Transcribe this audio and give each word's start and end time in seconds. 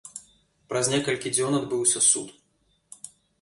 Праз 0.71 0.89
некалькі 0.93 1.33
дзён 1.35 1.59
адбыўся 1.59 1.99
суд. 2.09 2.33